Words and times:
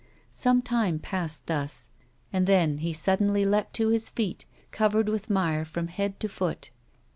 Some 0.31 0.63
time 0.63 0.97
passed 0.97 1.45
thus, 1.45 1.91
and 2.33 2.47
then 2.47 2.79
he 2.79 2.91
suddenly 2.91 3.45
leapt 3.45 3.75
to 3.75 3.89
his 3.89 4.09
feet, 4.09 4.45
covered 4.71 5.07
with 5.07 5.29
mire 5.29 5.63
from 5.63 5.89
head 5.89 6.19
to 6.21 6.27
foot. 6.27 6.71